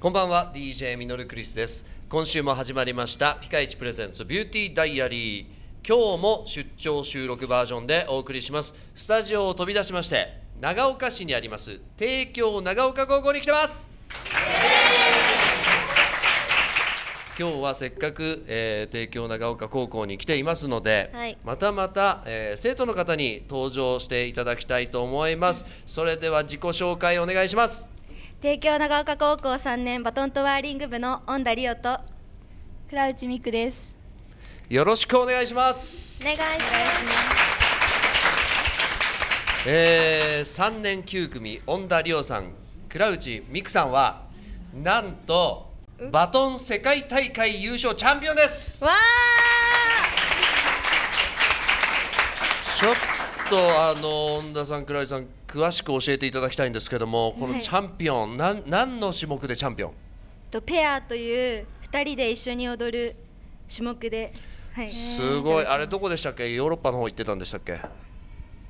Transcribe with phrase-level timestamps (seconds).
[0.00, 1.84] こんばんは DJ ミノルクリスです。
[2.08, 5.46] 今週も始まりましたピカイチプレゼンツビューティーダイアリー。
[5.84, 8.76] 今日も出張収録バージョンでお送りします。
[8.94, 13.76] スタジオを飛び出しまして長岡市にあります帝京長岡高校に来てます。
[17.36, 21.36] 今日はせっかく、えー、帝京長岡高校に来ていますので、はい。
[21.44, 25.64] またまた、えー生徒の方に登場していただきたいと思います。
[25.88, 27.97] それでは自己紹介お願いします
[28.40, 31.98] 帝京長岡高校3年バトントワーリング部の恩田理央と
[32.88, 33.96] 倉内美久です。
[34.68, 36.22] よろしくお願いします。
[36.22, 36.54] お願いしま
[39.66, 39.66] す。
[39.66, 42.52] えー、3年9組恩田理央さん
[42.88, 44.28] 倉内美久さんは
[44.72, 45.72] なんと
[46.12, 48.84] バトン世界大会優勝チャンピオンです。
[48.84, 48.92] わ
[52.78, 53.17] ちょっ
[53.48, 53.56] と
[53.88, 59.90] あの恩田さん倉内さん詳しく教えていただきたいんですけどもこのはいチャンピオン、なん何の種目でチャンピオン？
[59.90, 59.94] ー
[60.50, 63.16] とペアという2人で一緒に踊る
[63.74, 64.32] 種目で、
[64.72, 65.66] はい、すごい。
[65.66, 66.52] あれどこでしたっけ？
[66.52, 67.80] ヨーロッパの方行ってたんでしたっけ？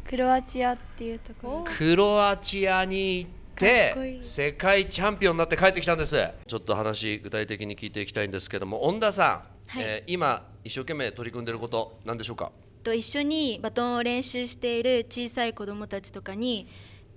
[0.09, 1.65] クロアチアっていうところ。
[1.65, 6.17] クロアチアに行って世界チャンピオンになって帰ってきたんです。
[6.47, 9.29] ちょっと話具体的に聞いていきたいんですけども恩田さん、
[9.69, 9.83] はい。
[9.85, 12.53] えー今一生懸命取り組んでること何でしょうか？
[12.89, 16.67] と一緒にバトンを練習している小さい子どもたちとかに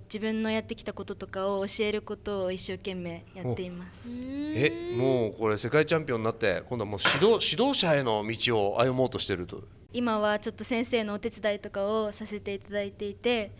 [0.04, 3.90] 自分のやってきたこととかを教えることを一生懸命やっています。
[4.06, 9.62] えもうこれ世界チャンピオンになって今度はもう指導指導者への道を歩もうとしてると。
[9.94, 13.52] 今はちょっと先生のお手伝いとかをさせていただいていて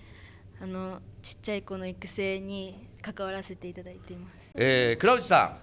[0.61, 4.37] あのちっちゃい子の育成に関わらせていただいています。
[4.55, 5.57] えー、倉内さん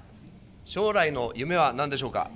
[0.66, 2.32] 将来の夢は何でしょうか？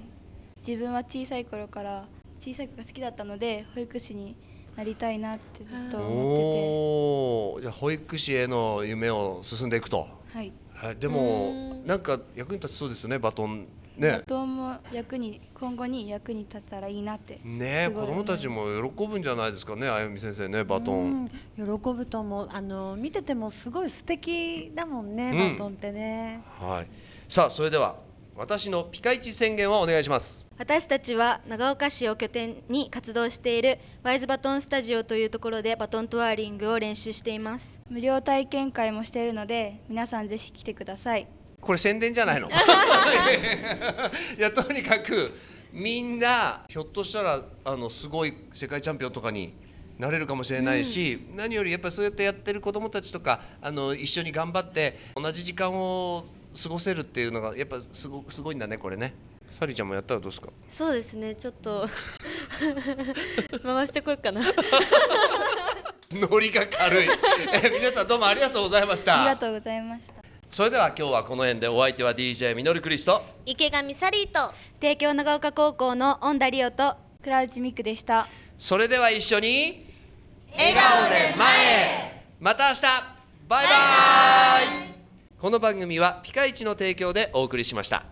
[0.65, 2.05] 自分は小さい頃から
[2.43, 4.35] 小さい子が好きだったので保育士に
[4.75, 7.61] なりたいなってずっと思おおー。
[7.61, 10.53] じゃあ保育士への夢を進んでいくと、っててはい。
[10.73, 13.65] はい、でもなんか役に立ちそうですよねバトン。
[13.97, 17.39] バねトンも役に今後に役に立ったらいいなって。
[17.45, 25.73] ね子供たちも喜ぶんじゃないですかねあゆみ先生ねバトン、うん、喜ぶと思うあの見ててもすごい素敵だもんね、うんバトン。
[25.73, 26.87] ってねはい
[27.29, 27.95] さあそれでは
[28.35, 30.43] 私のピカイチ宣言をお願いします。
[30.57, 37.79] 私たちは長岡市を拠点に活動しているワイズバトンスタジオというところでバトントワーリングを練習しています。
[37.89, 41.27] 無料体験会もしているので皆さんぜひ来てください。
[41.61, 42.49] これ宣伝じゃないの？
[42.49, 42.51] い
[44.39, 45.31] やとにかく
[45.71, 49.53] みんなひょっとしたらあのすごい世界チャンピオンとかに
[49.99, 56.25] なれるかもしれないし、何よりやっぱりそうやってやってる子どもたちとかあの一緒に頑張って同じ時間を
[56.61, 59.13] 過ごせるっていうのがやっぱすごすごいんだねこれね。
[59.49, 60.49] サリちゃんもやったらどうですか？
[60.67, 61.87] そうですねちょっと。
[63.63, 64.41] 回してこようかな。
[66.11, 67.07] ノリが軽い。
[67.63, 69.21] え皆さんどうもありがとうございました。
[69.21, 70.13] ありがとうございました。
[70.51, 74.53] それでは今日はこの辺でお相手は DJ ミノルクリスト池上サリーと。
[74.79, 76.95] 帝京長岡高校の恩田理央と。
[77.23, 78.27] 倉内美久でした。
[78.57, 79.91] それでは一緒に。
[80.51, 82.23] 笑顔で前へ。
[82.39, 82.81] また明日。
[83.47, 83.71] バイバ
[84.79, 84.82] イ
[85.43, 88.05] この番組はピカイチの提供でお送りしました。